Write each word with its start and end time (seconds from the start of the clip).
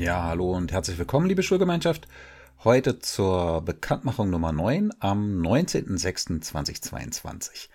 Ja, 0.00 0.22
hallo 0.22 0.52
und 0.52 0.72
herzlich 0.72 0.96
willkommen, 0.96 1.26
liebe 1.26 1.42
Schulgemeinschaft. 1.42 2.08
Heute 2.64 3.00
zur 3.00 3.60
Bekanntmachung 3.60 4.30
Nummer 4.30 4.50
9 4.50 4.92
am 4.98 5.42
19.06.2022. 5.42 7.68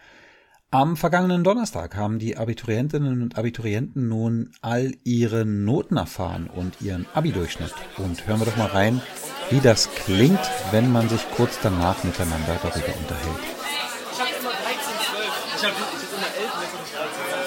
Am 0.71 0.97
vergangenen 0.97 1.43
Donnerstag 1.43 1.95
haben 1.95 2.17
die 2.17 2.35
Abiturientinnen 2.35 3.21
und 3.21 3.37
Abiturienten 3.37 4.09
nun 4.09 4.49
all 4.63 4.93
ihre 5.03 5.45
Noten 5.45 5.97
erfahren 5.97 6.49
und 6.49 6.81
ihren 6.81 7.05
Abi-Durchschnitt. 7.13 7.75
Und 7.97 8.25
hören 8.25 8.39
wir 8.39 8.47
doch 8.47 8.57
mal 8.57 8.69
rein, 8.69 9.03
wie 9.51 9.59
das 9.59 9.93
klingt, 9.93 10.41
wenn 10.71 10.91
man 10.91 11.07
sich 11.07 11.21
kurz 11.35 11.59
danach 11.61 12.03
miteinander 12.03 12.57
darüber 12.63 12.87
unterhält. 12.87 13.37
Ich 14.11 14.19
habe 14.19 14.31
immer 14.39 14.49
13, 14.49 14.79
12. 15.11 15.27
Ich 15.57 15.63
habe 15.63 15.75
hab 15.75 15.93
immer 15.93 16.25
11, 16.25 16.41
jetzt 16.41 16.73
habe 16.73 16.85
ich 16.85 16.91
13. 16.91 17.44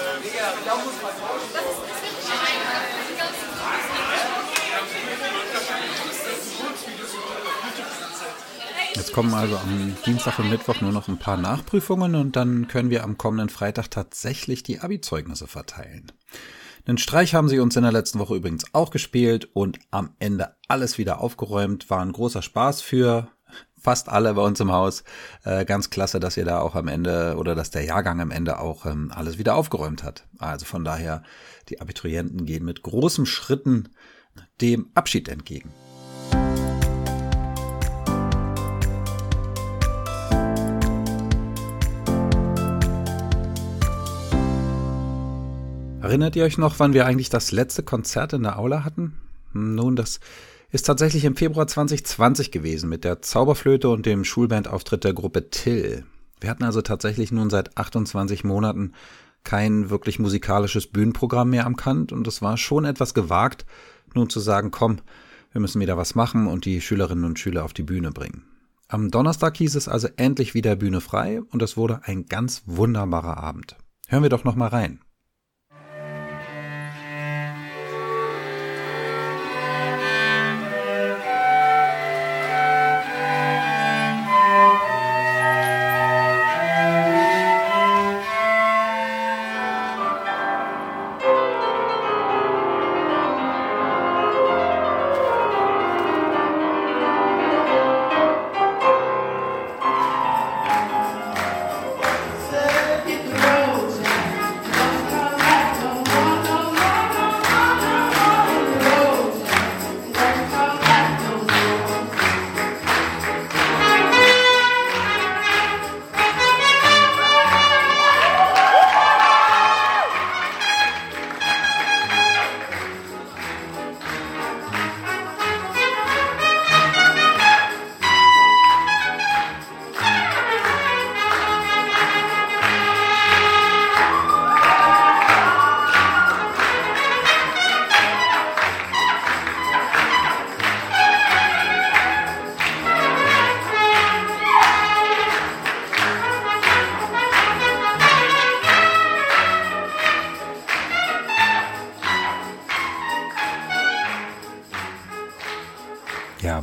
Jetzt 8.99 9.13
kommen 9.13 9.33
also 9.33 9.55
am 9.55 9.95
Dienstag 10.05 10.39
und 10.39 10.49
Mittwoch 10.49 10.81
nur 10.81 10.91
noch 10.91 11.07
ein 11.07 11.17
paar 11.17 11.37
Nachprüfungen 11.37 12.15
und 12.15 12.35
dann 12.35 12.67
können 12.67 12.89
wir 12.89 13.05
am 13.05 13.17
kommenden 13.17 13.47
Freitag 13.47 13.89
tatsächlich 13.89 14.61
die 14.61 14.81
Abi-Zeugnisse 14.81 15.47
verteilen. 15.47 16.11
Den 16.85 16.97
Streich 16.97 17.33
haben 17.33 17.47
sie 17.47 17.59
uns 17.59 17.77
in 17.77 17.83
der 17.83 17.93
letzten 17.93 18.19
Woche 18.19 18.35
übrigens 18.35 18.65
auch 18.73 18.91
gespielt 18.91 19.47
und 19.53 19.79
am 19.89 20.15
Ende 20.19 20.57
alles 20.67 20.97
wieder 20.97 21.21
aufgeräumt. 21.21 21.89
War 21.89 22.01
ein 22.01 22.11
großer 22.11 22.41
Spaß 22.41 22.81
für 22.81 23.29
fast 23.79 24.09
alle 24.09 24.33
bei 24.33 24.41
uns 24.41 24.59
im 24.59 24.73
Haus. 24.73 25.05
Äh, 25.45 25.63
ganz 25.63 25.89
klasse, 25.89 26.19
dass 26.19 26.35
ihr 26.35 26.43
da 26.43 26.59
auch 26.59 26.75
am 26.75 26.89
Ende 26.89 27.37
oder 27.37 27.55
dass 27.55 27.71
der 27.71 27.85
Jahrgang 27.85 28.19
am 28.19 28.31
Ende 28.31 28.59
auch 28.59 28.85
ähm, 28.85 29.13
alles 29.15 29.37
wieder 29.37 29.55
aufgeräumt 29.55 30.03
hat. 30.03 30.27
Also 30.39 30.65
von 30.65 30.83
daher, 30.83 31.23
die 31.69 31.79
Abiturienten 31.79 32.45
gehen 32.45 32.65
mit 32.65 32.81
großen 32.81 33.25
Schritten 33.25 33.95
dem 34.59 34.89
Abschied 34.93 35.29
entgegen. 35.29 35.71
Erinnert 46.01 46.37
ihr 46.37 46.45
euch 46.45 46.57
noch, 46.57 46.79
wann 46.79 46.93
wir 46.93 47.05
eigentlich 47.05 47.29
das 47.29 47.51
letzte 47.51 47.83
Konzert 47.83 48.31
in 48.31 48.43
der 48.43 48.57
Aula 48.57 48.85
hatten? 48.85 49.17
Nun, 49.51 49.97
das 49.97 50.21
ist 50.71 50.83
tatsächlich 50.83 51.25
im 51.25 51.35
Februar 51.35 51.67
2020 51.67 52.51
gewesen 52.51 52.89
mit 52.89 53.03
der 53.03 53.21
Zauberflöte 53.21 53.89
und 53.89 54.05
dem 54.05 54.23
Schulbandauftritt 54.23 55.03
der 55.03 55.13
Gruppe 55.13 55.49
Till. 55.49 56.05
Wir 56.39 56.49
hatten 56.49 56.63
also 56.63 56.81
tatsächlich 56.81 57.33
nun 57.33 57.49
seit 57.49 57.77
28 57.77 58.45
Monaten 58.45 58.93
kein 59.43 59.89
wirklich 59.89 60.19
musikalisches 60.19 60.87
Bühnenprogramm 60.87 61.49
mehr 61.49 61.65
am 61.65 61.75
Kant 61.75 62.13
und 62.13 62.27
es 62.27 62.41
war 62.41 62.55
schon 62.55 62.85
etwas 62.85 63.13
gewagt, 63.13 63.65
nun 64.13 64.29
zu 64.29 64.39
sagen, 64.39 64.71
komm, 64.71 64.99
wir 65.51 65.59
müssen 65.59 65.81
wieder 65.81 65.97
was 65.97 66.15
machen 66.15 66.47
und 66.47 66.63
die 66.63 66.79
Schülerinnen 66.79 67.25
und 67.25 67.39
Schüler 67.39 67.65
auf 67.65 67.73
die 67.73 67.83
Bühne 67.83 68.11
bringen. 68.11 68.45
Am 68.87 69.11
Donnerstag 69.11 69.57
hieß 69.57 69.75
es 69.75 69.89
also 69.89 70.07
endlich 70.15 70.53
wieder 70.53 70.77
Bühne 70.77 71.01
frei 71.01 71.41
und 71.51 71.61
es 71.61 71.75
wurde 71.75 72.01
ein 72.03 72.25
ganz 72.25 72.63
wunderbarer 72.65 73.37
Abend. 73.37 73.75
Hören 74.07 74.23
wir 74.23 74.29
doch 74.29 74.45
noch 74.45 74.55
mal 74.55 74.67
rein. 74.67 75.01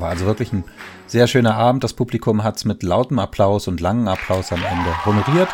War 0.07 0.13
also 0.13 0.27
wirklich 0.27 0.53
ein 0.53 0.63
sehr 1.09 1.27
schöner 1.27 1.57
Abend. 1.57 1.83
Das 1.83 1.93
Publikum 1.93 2.45
hat 2.45 2.59
es 2.59 2.65
mit 2.65 2.85
lautem 2.85 3.19
Applaus 3.19 3.67
und 3.67 3.81
langem 3.81 4.07
Applaus 4.07 4.53
am 4.53 4.63
Ende 4.63 5.05
honoriert. 5.05 5.49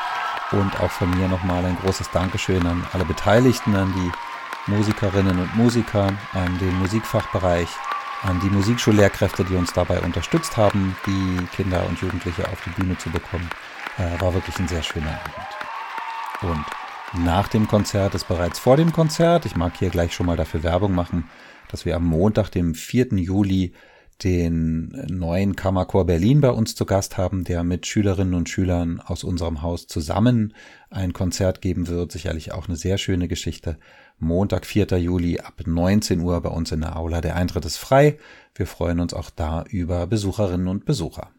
Und 0.50 0.78
auch 0.80 0.90
von 0.90 1.08
mir 1.18 1.26
nochmal 1.26 1.64
ein 1.64 1.78
großes 1.82 2.10
Dankeschön 2.10 2.66
an 2.66 2.86
alle 2.92 3.06
Beteiligten, 3.06 3.74
an 3.74 3.94
die 3.96 4.70
Musikerinnen 4.70 5.38
und 5.38 5.56
Musiker, 5.56 6.12
an 6.34 6.58
den 6.58 6.78
Musikfachbereich, 6.80 7.68
an 8.24 8.40
die 8.40 8.50
Musikschullehrkräfte, 8.50 9.42
die 9.44 9.54
uns 9.54 9.72
dabei 9.72 10.00
unterstützt 10.00 10.58
haben, 10.58 10.94
die 11.06 11.46
Kinder 11.56 11.86
und 11.88 11.98
Jugendliche 12.02 12.46
auf 12.46 12.62
die 12.66 12.78
Bühne 12.78 12.98
zu 12.98 13.08
bekommen. 13.08 13.48
Äh, 13.96 14.20
war 14.20 14.34
wirklich 14.34 14.58
ein 14.58 14.69
sehr 14.69 14.82
schöner 14.82 15.19
Abend. 16.42 16.42
Und 16.42 17.24
nach 17.24 17.48
dem 17.48 17.66
Konzert 17.66 18.14
ist 18.14 18.28
bereits 18.28 18.58
vor 18.58 18.76
dem 18.76 18.92
Konzert, 18.92 19.46
ich 19.46 19.56
mag 19.56 19.78
hier 19.78 19.88
gleich 19.88 20.14
schon 20.14 20.26
mal 20.26 20.36
dafür 20.36 20.62
Werbung 20.62 20.94
machen, 20.94 21.30
dass 21.70 21.86
wir 21.86 21.96
am 21.96 22.04
Montag, 22.04 22.50
dem 22.50 22.74
4. 22.74 23.14
Juli, 23.14 23.72
den 24.24 24.88
neuen 25.08 25.56
Kammerchor 25.56 26.06
Berlin 26.06 26.40
bei 26.40 26.50
uns 26.50 26.74
zu 26.74 26.86
Gast 26.86 27.16
haben, 27.16 27.44
der 27.44 27.64
mit 27.64 27.86
Schülerinnen 27.86 28.34
und 28.34 28.48
Schülern 28.48 29.00
aus 29.00 29.24
unserem 29.24 29.62
Haus 29.62 29.86
zusammen 29.86 30.54
ein 30.90 31.12
Konzert 31.12 31.60
geben 31.60 31.88
wird. 31.88 32.12
Sicherlich 32.12 32.52
auch 32.52 32.68
eine 32.68 32.76
sehr 32.76 32.98
schöne 32.98 33.28
Geschichte. 33.28 33.78
Montag, 34.18 34.66
4. 34.66 34.98
Juli 34.98 35.40
ab 35.40 35.62
19 35.64 36.20
Uhr 36.20 36.40
bei 36.40 36.50
uns 36.50 36.70
in 36.72 36.80
der 36.80 36.96
Aula. 36.96 37.20
Der 37.20 37.36
Eintritt 37.36 37.64
ist 37.64 37.76
frei. 37.76 38.18
Wir 38.54 38.66
freuen 38.66 39.00
uns 39.00 39.14
auch 39.14 39.30
da 39.30 39.64
über 39.68 40.06
Besucherinnen 40.06 40.68
und 40.68 40.84
Besucher. 40.84 41.30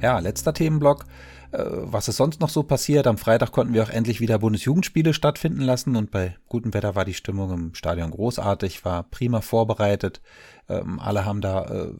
Ja, 0.00 0.20
letzter 0.20 0.54
Themenblock. 0.54 1.06
Äh, 1.50 1.58
was 1.60 2.06
ist 2.06 2.18
sonst 2.18 2.40
noch 2.40 2.50
so 2.50 2.62
passiert? 2.62 3.08
Am 3.08 3.18
Freitag 3.18 3.50
konnten 3.50 3.74
wir 3.74 3.82
auch 3.82 3.90
endlich 3.90 4.20
wieder 4.20 4.38
Bundesjugendspiele 4.38 5.12
stattfinden 5.12 5.60
lassen 5.60 5.96
und 5.96 6.12
bei 6.12 6.36
gutem 6.48 6.72
Wetter 6.72 6.94
war 6.94 7.04
die 7.04 7.14
Stimmung 7.14 7.52
im 7.52 7.74
Stadion 7.74 8.12
großartig, 8.12 8.84
war 8.84 9.02
prima 9.02 9.40
vorbereitet. 9.40 10.20
Ähm, 10.68 11.00
alle 11.00 11.24
haben 11.24 11.40
da 11.40 11.64
äh, 11.64 11.92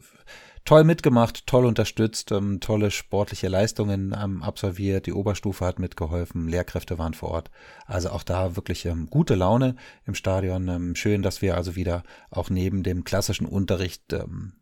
toll 0.63 0.85
mitgemacht, 0.85 1.45
toll 1.45 1.65
unterstützt, 1.65 2.31
ähm, 2.31 2.61
tolle 2.61 2.89
sportliche 2.89 3.49
Leistungen 3.49 4.15
ähm, 4.17 4.43
absolviert. 4.43 5.05
Die 5.05 5.13
Oberstufe 5.13 5.65
hat 5.65 5.79
mitgeholfen, 5.79 6.47
Lehrkräfte 6.47 6.97
waren 6.97 7.13
vor 7.13 7.31
Ort. 7.31 7.51
Also 7.85 8.11
auch 8.11 8.23
da 8.23 8.55
wirklich 8.55 8.87
gute 9.09 9.35
Laune 9.35 9.75
im 10.05 10.15
Stadion. 10.15 10.95
Schön, 10.95 11.21
dass 11.21 11.41
wir 11.41 11.57
also 11.57 11.75
wieder 11.75 12.03
auch 12.31 12.49
neben 12.49 12.83
dem 12.83 13.03
klassischen 13.03 13.45
Unterricht 13.45 14.15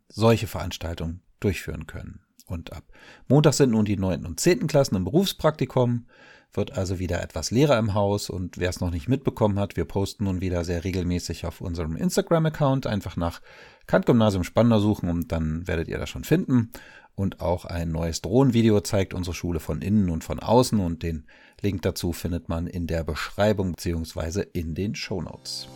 solche 0.08 0.48
Veranstaltungen 0.48 1.20
durchführen 1.40 1.86
können 1.86 2.20
und 2.46 2.72
ab. 2.72 2.84
Montag 3.28 3.54
sind 3.54 3.70
nun 3.70 3.84
die 3.84 3.96
9. 3.96 4.26
und 4.26 4.40
10. 4.40 4.66
Klassen 4.66 4.96
im 4.96 5.04
Berufspraktikum, 5.04 6.06
wird 6.54 6.76
also 6.76 6.98
wieder 6.98 7.22
etwas 7.22 7.50
leerer 7.50 7.78
im 7.78 7.94
Haus 7.94 8.30
und 8.30 8.58
wer 8.58 8.70
es 8.70 8.80
noch 8.80 8.90
nicht 8.90 9.08
mitbekommen 9.08 9.58
hat, 9.58 9.76
wir 9.76 9.84
posten 9.84 10.24
nun 10.24 10.40
wieder 10.40 10.64
sehr 10.64 10.84
regelmäßig 10.84 11.44
auf 11.44 11.60
unserem 11.60 11.96
Instagram-Account, 11.96 12.86
einfach 12.86 13.16
nach 13.16 13.40
Kantgymnasium 13.86 14.44
Spandau 14.44 14.78
suchen 14.78 15.10
und 15.10 15.30
dann 15.30 15.66
werdet 15.66 15.88
ihr 15.88 15.98
das 15.98 16.08
schon 16.08 16.24
finden. 16.24 16.70
Und 17.14 17.40
auch 17.40 17.64
ein 17.64 17.90
neues 17.90 18.22
Drohnenvideo 18.22 18.80
zeigt 18.80 19.12
unsere 19.12 19.34
Schule 19.34 19.58
von 19.58 19.82
innen 19.82 20.08
und 20.08 20.22
von 20.22 20.38
außen 20.38 20.78
und 20.78 21.02
den 21.02 21.26
Link 21.60 21.82
dazu 21.82 22.12
findet 22.12 22.48
man 22.48 22.68
in 22.68 22.86
der 22.86 23.02
Beschreibung 23.02 23.72
beziehungsweise 23.72 24.42
in 24.42 24.74
den 24.74 24.94
Show 24.94 25.20
Notes. 25.20 25.66